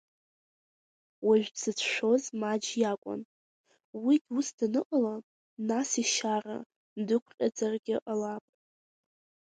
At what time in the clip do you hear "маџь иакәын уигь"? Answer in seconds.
2.39-4.27